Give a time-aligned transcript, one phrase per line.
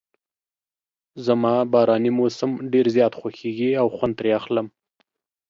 [1.25, 4.67] زما باراني موسم ډېر زیات خوښیږي او خوند ترې اخلم.